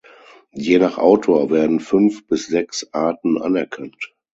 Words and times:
Je 0.55 0.79
nach 0.79 0.97
Autor 0.97 1.51
werden 1.51 1.79
fünf 1.79 2.25
bis 2.25 2.47
sechs 2.47 2.91
Arten 2.91 3.39
anerkannt. 3.39 4.15